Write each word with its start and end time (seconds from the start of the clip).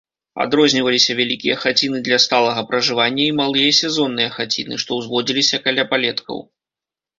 Адрозніваліся 0.43 1.15
вялікія 1.19 1.57
хаціны 1.63 1.99
для 2.07 2.17
сталага 2.25 2.63
пражывання 2.71 3.23
і 3.27 3.37
малыя 3.41 3.77
сезонныя 3.83 4.33
хаціны, 4.41 4.73
што 4.87 4.91
ўзводзіліся 5.03 5.63
каля 5.69 5.89
палеткаў. 5.95 6.45